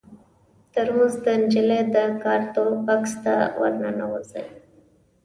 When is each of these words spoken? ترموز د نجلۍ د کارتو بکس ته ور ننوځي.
ترموز 0.73 1.13
د 1.25 1.25
نجلۍ 1.41 1.81
د 1.95 1.97
کارتو 2.23 2.65
بکس 2.85 3.13
ته 3.23 3.35
ور 3.59 3.73
ننوځي. 3.81 4.45